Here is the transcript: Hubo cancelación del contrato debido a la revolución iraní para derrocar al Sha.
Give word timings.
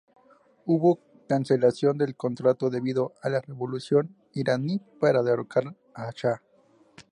Hubo 0.65 0.99
cancelación 1.29 1.95
del 1.99 2.15
contrato 2.15 2.71
debido 2.71 3.13
a 3.21 3.29
la 3.29 3.39
revolución 3.39 4.15
iraní 4.33 4.79
para 4.99 5.21
derrocar 5.21 5.75
al 5.93 6.11
Sha. 6.15 6.41